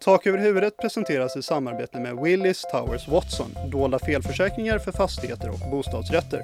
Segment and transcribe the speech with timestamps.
[0.00, 5.70] Tak över huvudet presenteras i samarbete med Willis Towers Watson, dolda felförsäkringar för fastigheter och
[5.70, 6.42] bostadsrätter.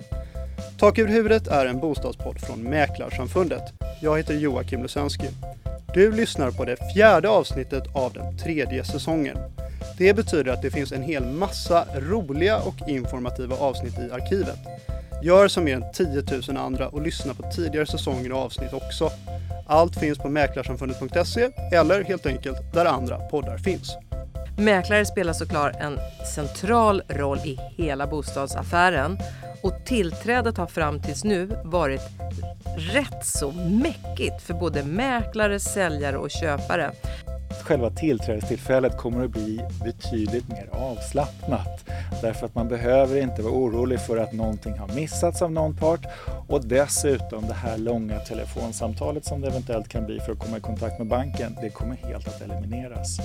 [0.78, 3.62] Tak över huvudet är en bostadspodd från Mäklarsamfundet.
[4.02, 5.26] Jag heter Joakim Lusensky.
[5.94, 9.36] Du lyssnar på det fjärde avsnittet av den tredje säsongen.
[9.98, 14.58] Det betyder att det finns en hel massa roliga och informativa avsnitt i arkivet.
[15.22, 19.10] Gör som mer än 10 000 andra och lyssna på tidigare säsonger och avsnitt också.
[19.66, 23.96] Allt finns på mäklarsamfundet.se eller helt enkelt där andra poddar finns.
[24.58, 25.98] Mäklare spelar såklart en
[26.34, 29.18] central roll i hela bostadsaffären
[29.62, 32.00] och tillträdet har fram tills nu varit
[32.76, 36.92] rätt så mäckigt för både mäklare, säljare och köpare.
[37.62, 41.84] Själva tillträdestillfället kommer att bli betydligt mer avslappnat
[42.22, 46.06] därför att man behöver inte vara orolig för att någonting har missats av någon part
[46.48, 50.60] och dessutom det här långa telefonsamtalet som det eventuellt kan bli för att komma i
[50.60, 53.18] kontakt med banken, det kommer helt att elimineras.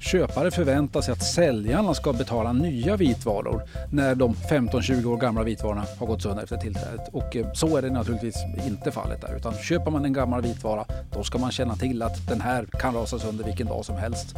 [0.00, 3.62] Köpare förväntar sig att säljarna ska betala nya vitvaror
[3.92, 7.08] när de 15-20 år gamla vitvarorna har gått sönder efter tillträdet.
[7.12, 9.36] Och eh, så är det naturligtvis inte fallet där.
[9.36, 12.94] Utan köper man en gammal vitvara, då ska man känna till att den här kan
[12.94, 14.28] rasa sönder vilken dag som helst.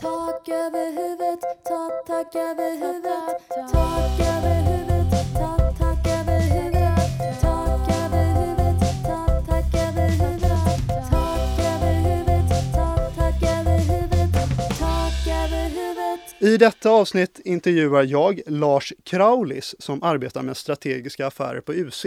[0.00, 5.10] Tak över huvudet, tak, tak över huvudet, tak över huvudet,
[5.40, 7.00] tak, tak över huvudet,
[7.40, 10.70] tak över huvudet, tak, tak över huvudet,
[11.10, 14.32] tak över huvudet, tak, tak över huvudet,
[14.78, 16.20] tak över huvudet.
[16.38, 22.06] I detta avsnitt intervjuar jag Lars Kraulis som arbetar med strategiska affärer på UC.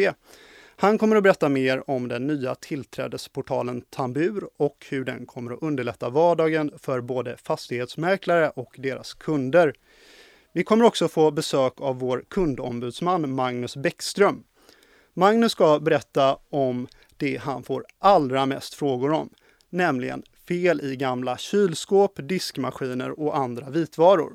[0.84, 5.62] Han kommer att berätta mer om den nya tillträdesportalen Tambur och hur den kommer att
[5.64, 9.73] underlätta vardagen för både fastighetsmäklare och deras kunder.
[10.53, 14.44] Vi kommer också få besök av vår kundombudsman Magnus Bäckström.
[15.14, 16.88] Magnus ska berätta om
[17.18, 19.30] det han får allra mest frågor om,
[19.70, 24.34] nämligen fel i gamla kylskåp, diskmaskiner och andra vitvaror.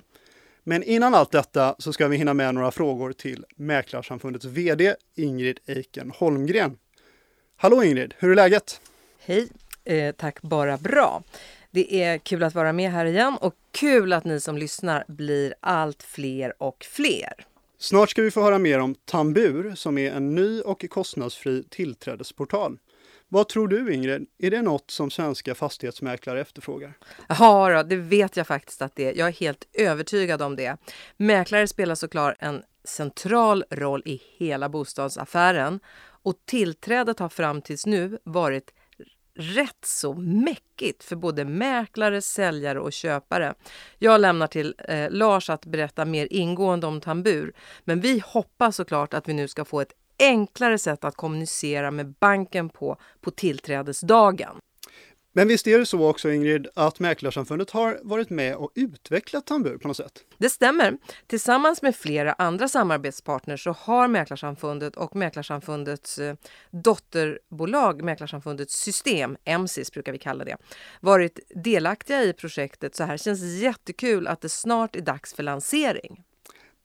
[0.68, 5.60] Men innan allt detta så ska vi hinna med några frågor till Mäklarsamfundets VD Ingrid
[5.66, 6.76] Eiken Holmgren.
[7.56, 8.80] Hallå Ingrid, hur är läget?
[9.18, 9.48] Hej,
[9.84, 11.22] eh, tack bara bra.
[11.70, 15.54] Det är kul att vara med här igen och kul att ni som lyssnar blir
[15.60, 17.46] allt fler och fler.
[17.78, 22.78] Snart ska vi få höra mer om Tambur som är en ny och kostnadsfri tillträdesportal.
[23.30, 26.98] Vad tror du Ingrid, är det något som svenska fastighetsmäklare efterfrågar?
[27.28, 29.18] Ja, då, det vet jag faktiskt att det är.
[29.18, 30.76] Jag är helt övertygad om det.
[31.16, 35.80] Mäklare spelar såklart en central roll i hela bostadsaffären
[36.22, 38.74] och tillträdet har fram tills nu varit
[39.34, 43.54] rätt så mäckigt för både mäklare, säljare och köpare.
[43.98, 47.52] Jag lämnar till eh, Lars att berätta mer ingående om Tambur,
[47.84, 52.14] men vi hoppas såklart att vi nu ska få ett enklare sätt att kommunicera med
[52.20, 54.56] banken på på tillträdesdagen.
[55.38, 59.78] Men visst är det så också Ingrid att Mäklarsamfundet har varit med och utvecklat Tambur
[59.78, 60.12] på något sätt?
[60.38, 60.98] Det stämmer.
[61.26, 66.34] Tillsammans med flera andra samarbetspartners så har Mäklarsamfundet och Mäklarsamfundets eh,
[66.70, 70.56] dotterbolag, Mäklarsamfundets system, MSIS brukar vi kalla det,
[71.00, 72.94] varit delaktiga i projektet.
[72.94, 76.24] Så här känns jättekul att det snart är dags för lansering.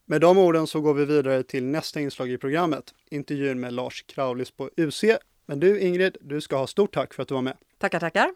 [0.06, 4.02] Med de orden så går vi vidare till nästa inslag i programmet, intervjun med Lars
[4.02, 5.04] Kraulis på UC.
[5.46, 7.56] Men du Ingrid, du ska ha stort tack för att du var med.
[7.78, 8.30] Tackar, tackar.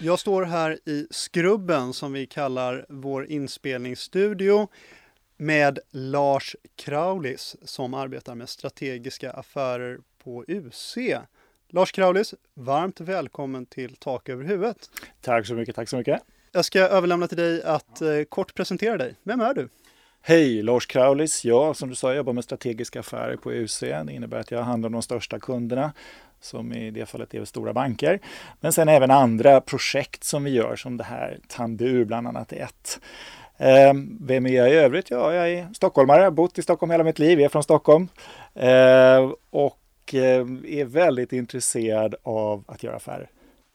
[0.00, 4.68] Jag står här i Skrubben som vi kallar vår inspelningsstudio
[5.36, 10.96] med Lars Kraulis som arbetar med strategiska affärer på UC.
[11.68, 14.90] Lars Kraulis, varmt välkommen till Tak över huvudet.
[15.20, 16.22] Tack så mycket, tack så mycket.
[16.52, 19.14] Jag ska överlämna till dig att eh, kort presentera dig.
[19.22, 19.68] Vem är du?
[20.22, 21.44] Hej, Lars Kraulis.
[21.44, 23.80] Jag, som du sa, jobbar med strategiska affärer på UC.
[23.80, 25.92] Det innebär att jag handlar om de största kunderna,
[26.40, 28.20] som i det fallet är stora banker.
[28.60, 32.62] Men sen även andra projekt som vi gör, som det här Tambur bland annat är
[32.64, 33.00] ett.
[33.56, 35.10] Eh, Vem är jag i övrigt?
[35.10, 37.62] Ja, jag är stockholmare, jag har bott i Stockholm hela mitt liv, jag är från
[37.62, 38.08] Stockholm.
[38.54, 40.46] Eh, Och eh,
[40.80, 43.30] är väldigt intresserad av att göra affärer.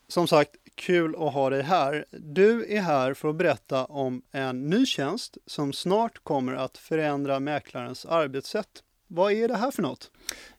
[0.07, 2.06] Som sagt, kul att ha dig här.
[2.12, 7.39] Du är här för att berätta om en ny tjänst som snart kommer att förändra
[7.39, 8.83] mäklarens arbetssätt.
[9.07, 10.12] Vad är det här för något?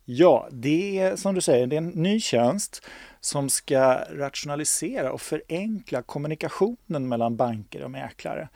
[0.05, 2.87] Ja, det är som du säger, det är en ny tjänst
[3.21, 8.49] som ska rationalisera och förenkla kommunikationen mellan banker och mäklare.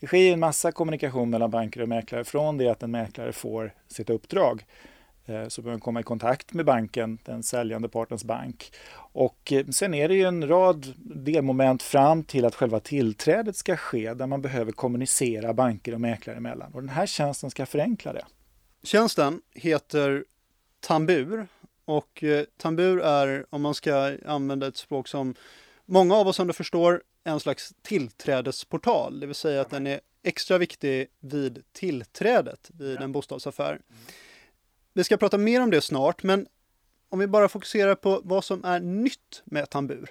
[0.00, 3.32] Det sker ju en massa kommunikation mellan banker och mäklare från det att en mäklare
[3.32, 4.64] får sitt uppdrag.
[5.26, 8.72] Eh, Så behöver man komma i kontakt med banken, den säljande partens bank.
[8.96, 13.76] Och eh, sen är det ju en rad delmoment fram till att själva tillträdet ska
[13.76, 16.72] ske där man behöver kommunicera banker och mäklare emellan.
[16.74, 18.24] Och den här tjänsten ska förenkla det.
[18.82, 20.24] Tjänsten heter
[20.80, 21.46] Tambur
[21.84, 25.34] och eh, Tambur är, om man ska använda ett språk som
[25.88, 30.58] Många av oss ändå förstår en slags tillträdesportal, det vill säga att den är extra
[30.58, 33.80] viktig vid tillträdet vid en bostadsaffär.
[34.96, 36.46] Vi ska prata mer om det snart, men
[37.08, 40.10] om vi bara fokuserar på vad som är nytt med Tambur.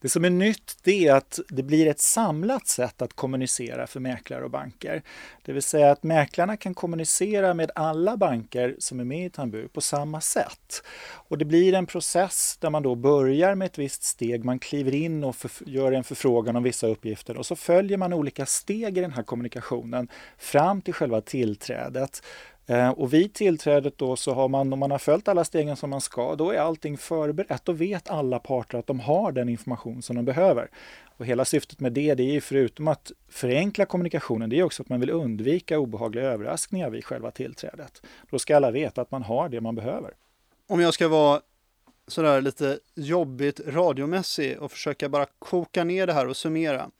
[0.00, 4.00] Det som är nytt det är att det blir ett samlat sätt att kommunicera för
[4.00, 5.02] mäklare och banker.
[5.42, 9.68] Det vill säga att mäklarna kan kommunicera med alla banker som är med i Tambur
[9.68, 10.82] på samma sätt.
[11.12, 14.94] Och det blir en process där man då börjar med ett visst steg, man kliver
[14.94, 15.36] in och
[15.66, 19.22] gör en förfrågan om vissa uppgifter och så följer man olika steg i den här
[19.22, 20.08] kommunikationen
[20.38, 22.22] fram till själva tillträdet.
[22.66, 25.90] Eh, och vid tillträdet då så har man, om man har följt alla stegen som
[25.90, 27.64] man ska, då är allting förberett.
[27.64, 30.70] Då vet alla parter att de har den information som de behöver.
[31.16, 34.82] Och hela syftet med det, det är ju förutom att förenkla kommunikationen, det är också
[34.82, 38.02] att man vill undvika obehagliga överraskningar vid själva tillträdet.
[38.30, 40.10] Då ska alla veta att man har det man behöver.
[40.68, 41.40] Om jag ska vara
[42.06, 46.90] sådär lite jobbigt radiomässig och försöka bara koka ner det här och summera.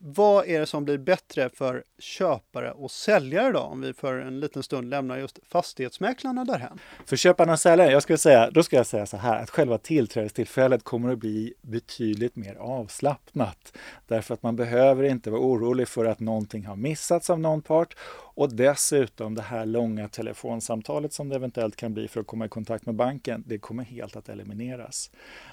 [0.00, 4.40] Vad är det som blir bättre för köpare och säljare då, om vi för en
[4.40, 6.78] liten stund lämnar just fastighetsmäklarna därhän?
[7.06, 9.78] För köparna och säljare, jag skulle säga, då ska jag säga så här att själva
[9.78, 13.72] tillträdestillfället kommer att bli betydligt mer avslappnat.
[14.06, 17.96] Därför att man behöver inte vara orolig för att någonting har missats av någon part
[18.38, 22.48] och dessutom det här långa telefonsamtalet som det eventuellt kan bli för att komma i
[22.48, 25.10] kontakt med banken, det kommer helt att elimineras.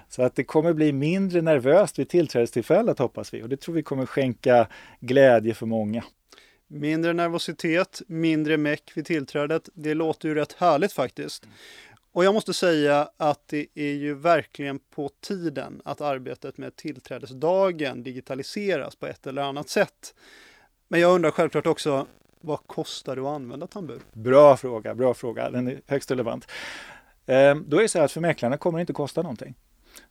[0.10, 3.84] Så att det kommer bli mindre nervöst vid tillträdestillfället hoppas vi och det tror vi
[3.84, 4.68] kommer skänka
[5.00, 6.04] glädje för många.
[6.68, 9.70] Mindre nervositet, mindre meck vid tillträdet.
[9.74, 11.48] Det låter ju rätt härligt faktiskt.
[12.12, 18.04] Och jag måste säga att det är ju verkligen på tiden att arbetet med tillträdesdagen
[18.04, 20.16] digitaliseras på ett eller annat sätt.
[20.88, 22.08] Men jag undrar självklart också,
[22.46, 24.02] vad kostar det att använda Tambur?
[24.14, 25.50] Bra fråga, bra fråga.
[25.50, 26.52] Den är högst relevant.
[27.26, 29.56] Eh, Då är det så här att för mäklarna kommer det inte kosta någonting.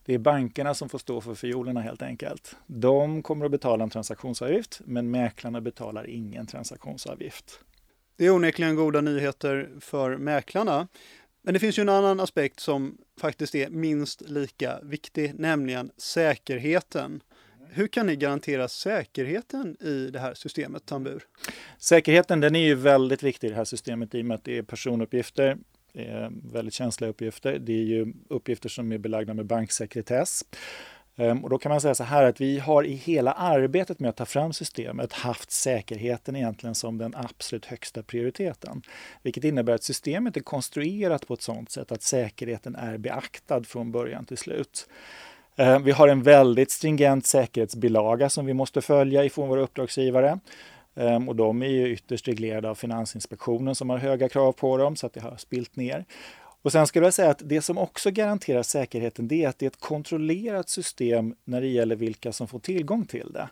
[0.05, 2.57] Det är bankerna som får stå för fiolerna helt enkelt.
[2.67, 7.61] De kommer att betala en transaktionsavgift, men mäklarna betalar ingen transaktionsavgift.
[8.17, 10.89] Det är onekligen goda nyheter för mäklarna.
[11.43, 17.23] Men det finns ju en annan aspekt som faktiskt är minst lika viktig, nämligen säkerheten.
[17.77, 21.23] Hur kan ni garantera säkerheten i det här systemet Tambur?
[21.79, 24.59] Säkerheten den är ju väldigt viktig i det här systemet i och med att det
[24.59, 25.57] är personuppgifter.
[25.93, 27.59] Det är väldigt känsliga uppgifter.
[27.59, 30.45] Det är ju uppgifter som är belagda med banksekretess.
[31.17, 34.11] Ehm, och då kan man säga så här att vi har i hela arbetet med
[34.11, 38.83] att ta fram systemet haft säkerheten egentligen som den absolut högsta prioriteten.
[39.23, 43.93] Vilket innebär att systemet är konstruerat på ett sådant sätt att säkerheten är beaktad från
[43.93, 44.89] början till slut.
[45.57, 50.39] Eh, vi har en väldigt stringent säkerhetsbilaga som vi måste följa ifrån våra uppdragsgivare.
[50.95, 54.97] Ehm, och de är ju ytterst reglerade av Finansinspektionen som har höga krav på dem
[54.97, 56.05] så att det har spilt ner.
[56.63, 59.67] Och sen skulle jag säga att det som också garanterar säkerheten det är att det
[59.67, 63.49] är ett kontrollerat system när det gäller vilka som får tillgång till det.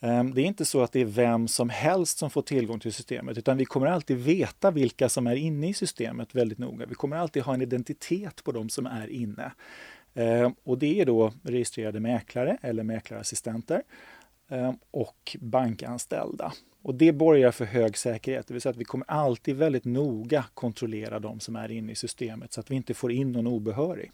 [0.00, 2.92] Ehm, det är inte så att det är vem som helst som får tillgång till
[2.92, 6.86] systemet utan vi kommer alltid veta vilka som är inne i systemet väldigt noga.
[6.86, 9.52] Vi kommer alltid ha en identitet på de som är inne.
[10.14, 13.82] Eh, och det är då registrerade mäklare eller mäklarassistenter
[14.48, 16.52] eh, och bankanställda.
[16.82, 20.44] Och det borgar för hög säkerhet, det vill säga att vi kommer alltid väldigt noga
[20.54, 24.10] kontrollera de som är inne i systemet så att vi inte får in någon obehörig.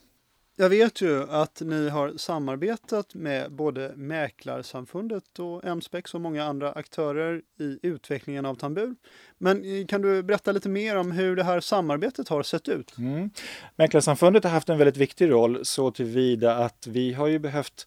[0.58, 6.72] Jag vet ju att ni har samarbetat med både Mäklarsamfundet och MSPEX och många andra
[6.72, 8.94] aktörer i utvecklingen av Tambur.
[9.38, 12.98] Men eh, kan du berätta lite mer om hur det här samarbetet har sett ut?
[12.98, 13.30] Mm.
[13.76, 17.86] Mäklarsamfundet har haft en väldigt viktig roll så tillvida att vi har ju behövt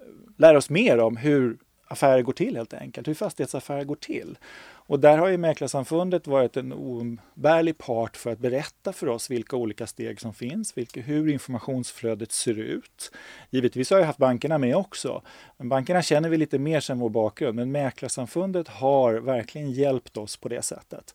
[0.00, 0.06] eh,
[0.38, 1.58] lära oss mer om hur
[1.92, 4.38] affärer går till helt enkelt, hur fastighetsaffärer går till.
[4.86, 9.56] Och där har ju Mäklarsamfundet varit en oumbärlig part för att berätta för oss vilka
[9.56, 13.12] olika steg som finns, vilka, hur informationsflödet ser ut.
[13.50, 15.22] Givetvis har jag haft bankerna med också,
[15.56, 20.36] men bankerna känner vi lite mer sedan vår bakgrund, men Mäklarsamfundet har verkligen hjälpt oss
[20.36, 21.14] på det sättet.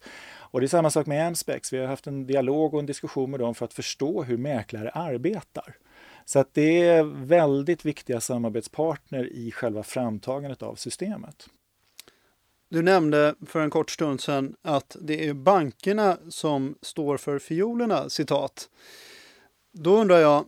[0.49, 1.73] Och det är samma sak med Amspex.
[1.73, 4.89] Vi har haft en dialog och en diskussion med dem för att förstå hur mäklare
[4.89, 5.75] arbetar.
[6.29, 11.49] Så att det är väldigt viktiga samarbetspartner i själva framtagandet av systemet.
[12.69, 18.09] Du nämnde för en kort stund sedan att det är bankerna som står för fiolerna,
[18.09, 18.69] citat.
[19.71, 20.45] Då undrar jag,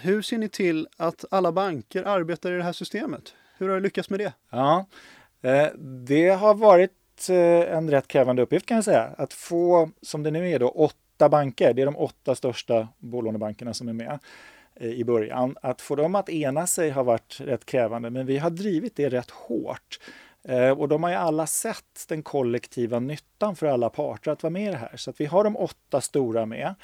[0.00, 3.34] hur ser ni till att alla banker arbetar i det här systemet?
[3.58, 4.32] Hur har du lyckats med det?
[4.50, 4.86] Ja,
[5.42, 5.68] eh,
[6.06, 9.14] det har varit eh, en rätt krävande uppgift kan jag säga.
[9.18, 13.74] Att få, som det nu är då, åtta banker, det är de åtta största bolånebankerna
[13.74, 14.18] som är med
[14.80, 15.56] Eh, i början.
[15.62, 19.08] Att få dem att ena sig har varit rätt krävande, men vi har drivit det
[19.08, 19.98] rätt hårt.
[20.48, 24.50] Eh, och de har ju alla sett den kollektiva nyttan för alla parter att vara
[24.50, 24.96] med i det här.
[24.96, 26.74] Så att vi har de åtta stora med.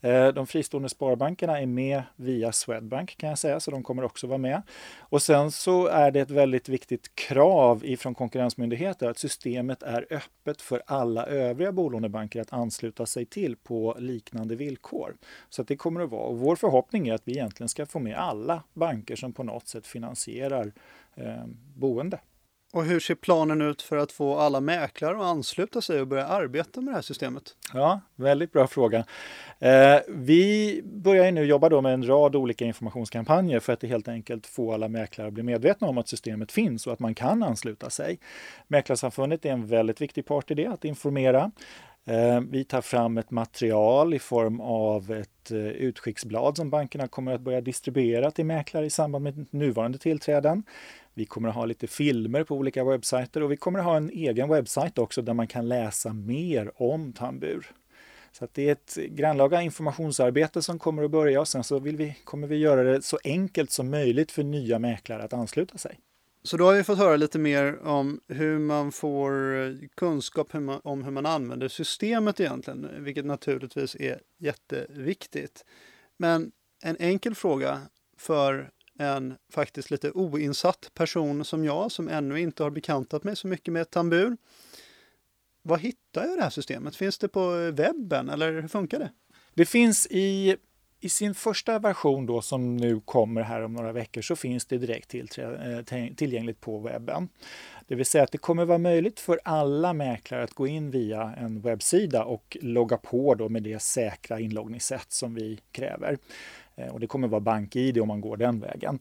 [0.00, 4.26] Eh, de fristående sparbankerna är med via Swedbank kan jag säga, så de kommer också
[4.26, 4.62] vara med.
[4.98, 10.62] Och sen så är det ett väldigt viktigt krav ifrån Konkurrensmyndigheten att systemet är öppet
[10.62, 15.16] för alla övriga bolånebanker att ansluta sig till på liknande villkor.
[15.48, 16.26] Så att det kommer att vara.
[16.26, 19.68] Och vår förhoppning är att vi egentligen ska få med alla banker som på något
[19.68, 20.72] sätt finansierar
[21.14, 22.18] eh, boende.
[22.76, 26.26] Och hur ser planen ut för att få alla mäklare att ansluta sig och börja
[26.26, 27.56] arbeta med det här systemet?
[27.74, 29.04] Ja, väldigt bra fråga.
[29.58, 34.08] Eh, vi börjar ju nu jobba då med en rad olika informationskampanjer för att helt
[34.08, 37.42] enkelt få alla mäklare att bli medvetna om att systemet finns och att man kan
[37.42, 38.18] ansluta sig.
[38.68, 41.50] Mäklarsamfundet är en väldigt viktig part i det, att informera.
[42.08, 47.34] Eh, vi tar fram ett material i form av ett eh, utskicksblad som bankerna kommer
[47.34, 50.62] att börja distribuera till mäklare i samband med nuvarande tillträden.
[51.14, 54.10] Vi kommer att ha lite filmer på olika webbsajter och vi kommer att ha en
[54.10, 57.66] egen webbsajt också där man kan läsa mer om tambur.
[58.32, 61.96] Så att det är ett grannlaga informationsarbete som kommer att börja och sen så vill
[61.96, 65.98] vi, kommer vi göra det så enkelt som möjligt för nya mäklare att ansluta sig.
[66.46, 70.60] Så då har vi fått höra lite mer om hur man får eh, kunskap hur
[70.60, 75.64] man, om hur man använder systemet egentligen, vilket naturligtvis är jätteviktigt.
[76.16, 77.80] Men en enkel fråga
[78.18, 83.46] för en faktiskt lite oinsatt person som jag, som ännu inte har bekantat mig så
[83.46, 84.36] mycket med tambur.
[85.62, 86.96] Var hittar jag det här systemet?
[86.96, 89.10] Finns det på webben eller hur funkar det?
[89.54, 90.56] Det finns i,
[91.00, 94.78] i sin första version då som nu kommer här om några veckor så finns det
[94.78, 97.28] direkt eh, tillgängligt på webben.
[97.86, 101.34] Det vill säga att det kommer vara möjligt för alla mäklare att gå in via
[101.38, 106.18] en webbsida och logga på då med det säkra inloggningssätt som vi kräver.
[106.76, 109.00] Eh, och det kommer vara BankID om man går den vägen.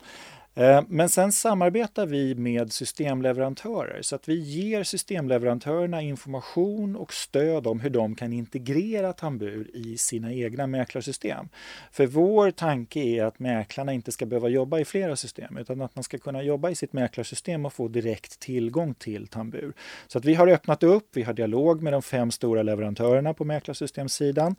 [0.58, 7.68] Eh, men sen samarbetar vi med systemleverantörer så att vi ger systemleverantörerna information och stöd
[7.68, 11.50] om hur de kan integrera Tambur i sina egna mäklarsystem.
[11.92, 15.96] För vår tanke är att mäklarna inte ska behöva jobba i flera system utan att
[15.96, 19.74] man ska kunna jobba i sitt mäklarsystem och få direkt tillgång till Tambur.
[20.08, 23.46] Så att vi har öppnat upp, vi har dialog med de fem stora leverantörerna på
[23.46, 24.56] mäklarsystemsidan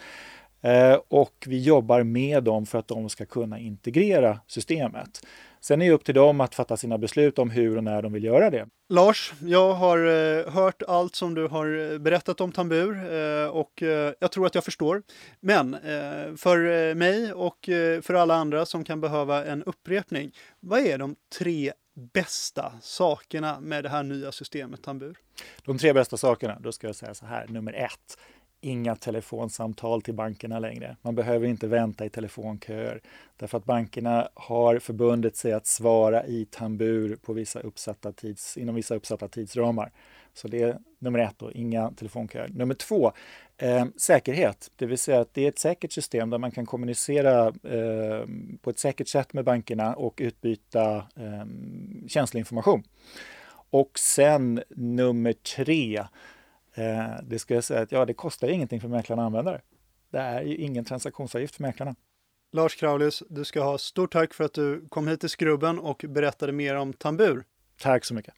[0.62, 5.20] eh, och vi jobbar med dem för att de ska kunna integrera systemet.
[5.66, 8.12] Sen är det upp till dem att fatta sina beslut om hur och när de
[8.12, 8.66] vill göra det.
[8.88, 13.82] Lars, jag har eh, hört allt som du har eh, berättat om tambur eh, och
[14.18, 15.02] jag tror att jag förstår.
[15.40, 15.76] Men
[16.36, 17.58] för mig och
[18.02, 21.72] för alla andra som kan behöva en upprepning, vad är de tre
[22.12, 25.16] bästa sakerna med det här nya systemet tambur?
[25.64, 27.46] De tre bästa sakerna, då ska jag säga så här.
[27.48, 28.18] Nummer ett,
[28.60, 30.96] inga telefonsamtal till bankerna längre.
[31.02, 33.00] Man behöver inte vänta i telefonköer
[33.36, 38.74] därför att bankerna har förbundit sig att svara i tambur på vissa uppsatta tids, inom
[38.74, 39.92] vissa uppsatta tidsramar.
[40.34, 42.48] Så det är nummer ett, då, inga telefonköer.
[42.48, 43.12] Nummer två,
[43.58, 47.46] eh, säkerhet, det vill säga att det är ett säkert system där man kan kommunicera
[47.46, 48.26] eh,
[48.62, 51.46] på ett säkert sätt med bankerna och utbyta eh,
[52.08, 52.82] känslig information.
[53.70, 56.04] Och sen nummer tre,
[56.76, 59.60] eh, det ska jag säga att ja, det kostar ingenting för mäklarna att använda det.
[60.10, 61.94] Det är ju ingen transaktionsavgift för mäklarna.
[62.52, 66.04] Lars Kraulis, du ska ha stort tack för att du kom hit till Skrubben och
[66.08, 67.44] berättade mer om tambur.
[67.80, 68.34] Tack så mycket.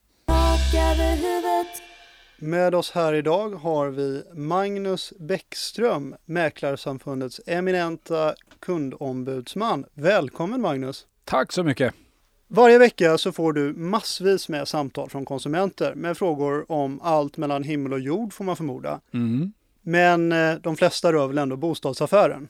[2.37, 9.85] Med oss här idag har vi Magnus Bäckström, Mäklarsamfundets eminenta kundombudsman.
[9.93, 11.07] Välkommen Magnus!
[11.23, 11.93] Tack så mycket.
[12.51, 17.63] Varje vecka så får du massvis med samtal från konsumenter med frågor om allt mellan
[17.63, 19.01] himmel och jord får man förmoda.
[19.13, 19.53] Mm.
[19.81, 22.47] Men eh, de flesta rör väl ändå bostadsaffären,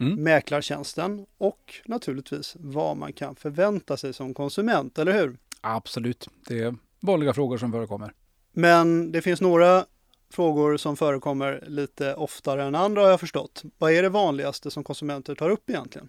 [0.00, 0.22] Mm.
[0.22, 5.36] mäklartjänsten och naturligtvis vad man kan förvänta sig som konsument, eller hur?
[5.60, 8.12] Absolut, det är vanliga frågor som förekommer.
[8.52, 9.84] Men det finns några
[10.30, 13.62] frågor som förekommer lite oftare än andra har jag förstått.
[13.78, 16.08] Vad är det vanligaste som konsumenter tar upp egentligen?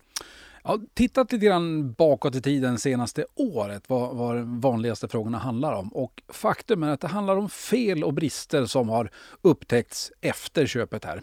[0.65, 5.73] Ja, tittat lite grann bakåt i tiden senaste året vad, vad de vanligaste frågorna handlar
[5.73, 5.87] om.
[5.87, 9.09] Och faktum är att det handlar om fel och brister som har
[9.41, 11.21] upptäckts efter köpet här.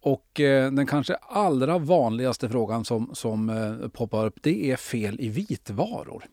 [0.00, 5.20] Och eh, den kanske allra vanligaste frågan som, som eh, poppar upp det är fel
[5.20, 6.24] i vitvaror.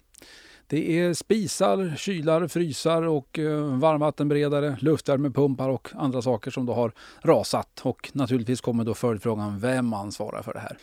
[0.67, 6.91] Det är spisar, kylar, frysar och eh, varmvattenberedare, luftvärmepumpar och andra saker som då har
[7.21, 7.81] rasat.
[7.83, 10.77] Och naturligtvis kommer då följdfrågan, vem ansvarar för det här?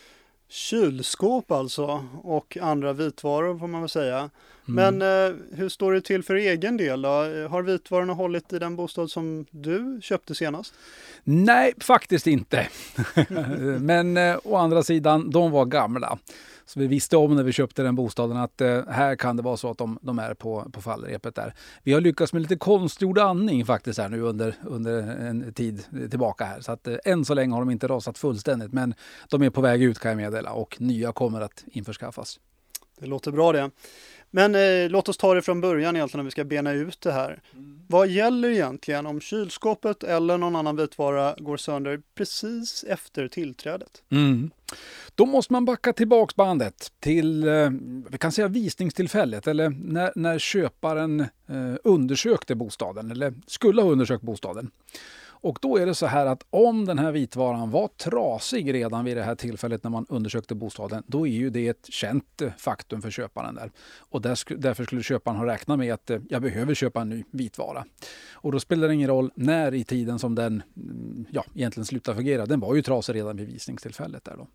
[0.48, 4.30] Kylskåp alltså och andra vitvaror får man väl säga.
[4.68, 7.08] Men eh, hur står det till för egen del då?
[7.48, 10.74] Har vitvarorna hållit i den bostad som du köpte senast?
[11.24, 12.68] Nej, faktiskt inte.
[13.80, 16.18] Men eh, å andra sidan, de var gamla.
[16.66, 19.56] Så vi visste om när vi köpte den bostaden att eh, här kan det vara
[19.56, 21.54] så att de, de är på, på fallrepet där.
[21.82, 26.44] Vi har lyckats med lite konstgjord andning faktiskt här nu under, under en tid tillbaka
[26.44, 26.60] här.
[26.60, 28.94] Så att eh, än så länge har de inte rasat fullständigt men
[29.28, 32.40] de är på väg ut kan jag meddela och nya kommer att införskaffas.
[32.98, 33.70] Det låter bra det.
[34.30, 37.12] Men eh, låt oss ta det från början egentligen om vi ska bena ut det
[37.12, 37.40] här.
[37.88, 44.02] Vad gäller egentligen om kylskåpet eller någon annan vitvara går sönder precis efter tillträdet?
[44.10, 44.50] Mm.
[45.14, 47.70] Då måste man backa tillbaks bandet till eh,
[48.10, 54.22] vi kan säga visningstillfället eller när, när köparen eh, undersökte bostaden eller skulle ha undersökt
[54.22, 54.70] bostaden.
[55.46, 59.16] Och då är det så här att om den här vitvaran var trasig redan vid
[59.16, 63.02] det här tillfället när man undersökte bostaden, då är ju det ett känt eh, faktum
[63.02, 63.70] för köparen där.
[63.98, 67.08] Och där sk- därför skulle köparen ha räknat med att eh, jag behöver köpa en
[67.08, 67.84] ny vitvara.
[68.32, 72.14] Och då spelar det ingen roll när i tiden som den mm, ja, egentligen slutar
[72.14, 72.46] fungera.
[72.46, 74.46] Den var ju trasig redan vid visningstillfället där då.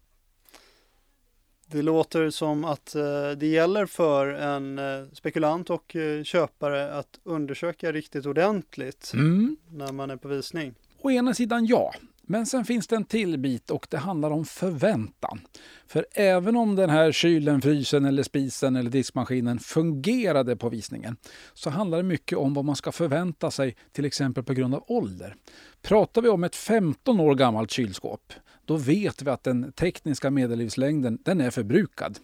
[1.72, 7.20] Det låter som att eh, det gäller för en eh, spekulant och eh, köpare att
[7.24, 9.58] undersöka riktigt ordentligt Mm.
[9.70, 10.74] när man är på visning.
[11.02, 14.46] Å ena sidan ja, men sen finns det en till bit och det handlar om
[14.46, 15.42] förväntan.
[15.88, 21.18] För även om den här kylen, frysen eller spisen eller diskmaskinen fungerade på visningen
[21.54, 24.84] så handlar det mycket om vad man ska förvänta sig till exempel på grund av
[24.88, 25.36] ålder.
[25.82, 28.34] Pratar vi om ett 15 år gammalt kylskåp
[28.66, 32.20] då vet vi att den tekniska medellivslängden den är förbrukad.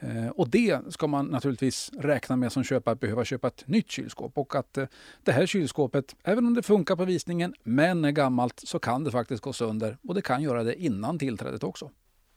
[0.00, 3.90] Eh, och det ska man naturligtvis räkna med som köpare att behöva köpa ett nytt
[3.90, 4.38] kylskåp.
[4.38, 4.86] Och att eh,
[5.24, 9.10] det här kylskåpet, även om det funkar på visningen men är gammalt så kan det
[9.10, 11.90] faktiskt gå sönder och det kan göra det innan tillträdet också.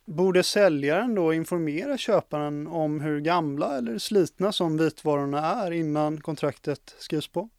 [0.06, 6.96] Borde säljaren då informera köparen om hur gamla eller slitna som vitvarorna är innan kontraktet
[7.00, 7.50] skrivs på?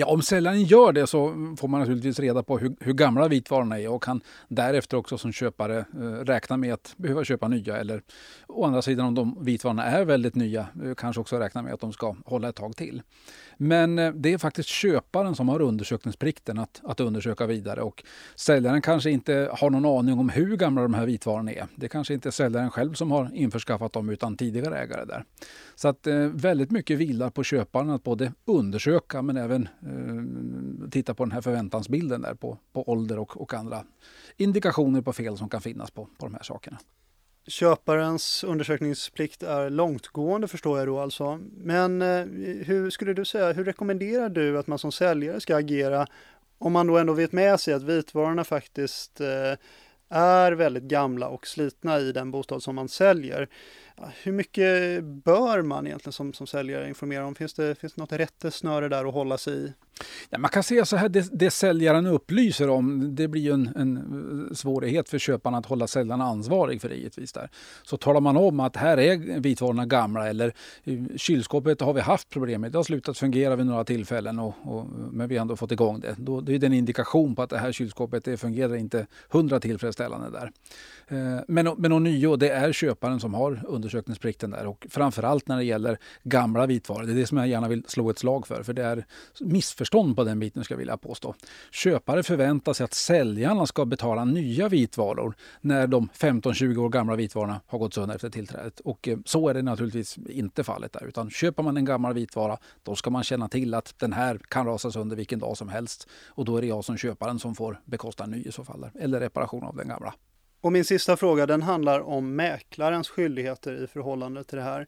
[0.00, 1.28] Ja, om säljaren gör det så
[1.58, 5.32] får man naturligtvis reda på hur, hur gamla vitvarorna är och kan därefter också som
[5.32, 7.76] köpare eh, räkna med att behöva köpa nya.
[7.76, 8.02] Eller
[8.46, 11.80] å andra sidan om de vitvarorna är väldigt nya eh, kanske också räkna med att
[11.80, 13.02] de ska hålla ett tag till.
[13.60, 18.82] Men eh, det är faktiskt köparen som har undersökningsplikten att, att undersöka vidare och säljaren
[18.82, 21.66] kanske inte har någon aning om hur gamla de här vitvarorna är.
[21.76, 25.24] Det kanske inte är säljaren själv som har införskaffat dem utan tidigare ägare där.
[25.74, 31.14] Så att eh, väldigt mycket vilar på köparen att både undersöka men även eh, titta
[31.14, 33.84] på den här förväntansbilden där på, på ålder och, och andra
[34.36, 36.78] indikationer på fel som kan finnas på, på de här sakerna.
[37.48, 41.40] Köparens undersökningsplikt är långtgående förstår jag då alltså.
[41.56, 42.26] Men eh,
[42.66, 46.06] hur skulle du säga, hur rekommenderar du att man som säljare ska agera
[46.58, 49.58] om man då ändå vet med sig att vitvarorna faktiskt eh,
[50.08, 53.48] är väldigt gamla och slitna i den bostad som man säljer.
[54.22, 57.34] Hur mycket bör man egentligen som, som säljare informera om?
[57.34, 59.72] Finns det, finns det något rättesnöre där att hålla sig i?
[60.30, 63.72] Ja, man kan säga så här, det, det säljaren upplyser om, det blir ju en,
[63.76, 67.32] en eh, svårighet för köparen att hålla säljaren ansvarig för det givetvis.
[67.32, 67.50] Där.
[67.82, 70.52] Så talar man om att här är vitvarorna gamla eller
[70.84, 74.54] eh, kylskåpet har vi haft problem med, det har slutat fungera vid några tillfällen och,
[74.62, 76.14] och, men vi har ändå fått igång det.
[76.18, 79.60] Då, det är en indikation på att det här kylskåpet det fungerar inte hundra
[79.98, 80.52] tillfredsställande där.
[81.08, 85.64] Eh, men, men ånyo, det är köparen som har undersökningsplikten där och framförallt när det
[85.64, 87.02] gäller gamla vitvaror.
[87.02, 89.04] Det är det som jag gärna vill slå ett slag för, för det är
[89.40, 91.34] missförstånd på den biten ska jag vilja påstå.
[91.70, 97.60] Köpare förväntar sig att säljarna ska betala nya vitvaror när de 15-20 år gamla vitvarorna
[97.66, 98.80] har gått sönder efter tillträdet.
[98.80, 102.58] Och eh, så är det naturligtvis inte fallet där, utan köper man en gammal vitvara
[102.82, 106.08] då ska man känna till att den här kan rasa sönder vilken dag som helst
[106.26, 108.90] och då är det jag som köparen som får bekosta en ny i så fall,
[109.00, 110.14] eller reparation av den gamla.
[110.60, 114.86] Och min sista fråga den handlar om mäklarens skyldigheter i förhållande till det här.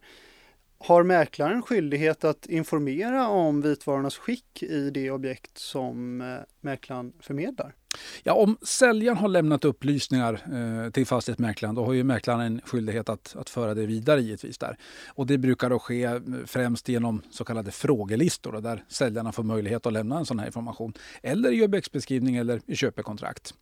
[0.78, 7.74] Har mäklaren skyldighet att informera om vitvarornas skick i det objekt som eh, mäklaren förmedlar?
[8.22, 13.08] Ja, om säljaren har lämnat upplysningar eh, till fastighetsmäklaren då har ju mäklaren en skyldighet
[13.08, 14.58] att, att föra det vidare givetvis.
[14.58, 14.76] Där.
[15.08, 19.42] Och det brukar då ske eh, främst genom så kallade frågelistor då, där säljarna får
[19.42, 20.92] möjlighet att lämna en sån här information.
[21.22, 23.54] Eller i objektsbeskrivning eller i köpekontrakt.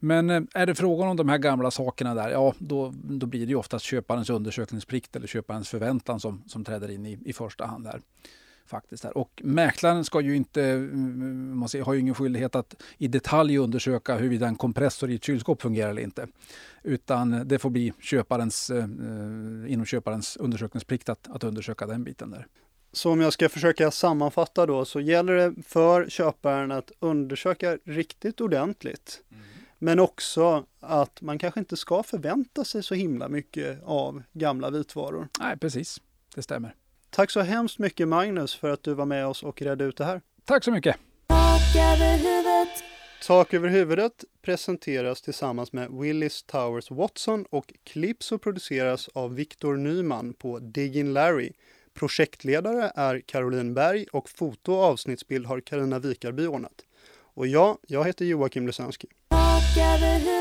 [0.00, 3.46] Men eh, är det frågan om de här gamla sakerna där, ja då, då blir
[3.46, 7.66] det ju oftast köparens undersökningsplikt eller köparens förväntan som, som träder in i, i första
[7.66, 7.84] hand.
[7.84, 8.00] där
[8.68, 9.04] faktiskt.
[9.04, 9.18] Här.
[9.18, 14.16] Och mäklaren ska ju inte, mm, man har ju ingen skyldighet att i detalj undersöka
[14.16, 16.26] huruvida en kompressor i ett kylskåp fungerar eller inte.
[16.82, 18.84] Utan det får bli köparens, eh,
[19.72, 22.46] inom köparens undersökningsplikt att, att undersöka den biten där.
[22.92, 28.40] Så om jag ska försöka sammanfatta då så gäller det för köparen att undersöka riktigt
[28.40, 29.22] ordentligt.
[29.78, 35.28] Men också att man kanske inte ska förvänta sig så himla mycket av gamla vitvaror.
[35.40, 36.00] Nej, precis.
[36.34, 36.74] Det stämmer.
[37.10, 40.04] Tack så hemskt mycket Magnus för att du var med oss och redde ut det
[40.04, 40.20] här.
[40.44, 40.96] Tack så mycket!
[41.28, 42.84] Tak över huvudet,
[43.26, 49.76] Tak över huvudet presenteras tillsammans med Willis Towers Watson och klipps och produceras av Viktor
[49.76, 51.52] Nyman på Diggin Larry.
[51.94, 56.84] Projektledare är Caroline Berg och foto och avsnittsbild har Karina Vikarby ordnat.
[57.34, 59.08] Och ja, jag heter Joakim Lusanski.
[59.28, 60.37] tak över huvudet